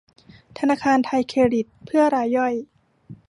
[0.57, 2.53] ธนาคารไทยเครดิตเพื่อรายย่อย